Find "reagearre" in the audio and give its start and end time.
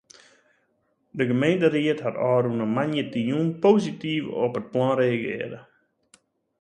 5.01-5.59